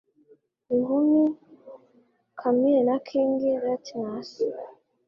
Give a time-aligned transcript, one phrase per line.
[0.67, 1.21] n'inkumi
[2.39, 4.31] Camille na King Latinus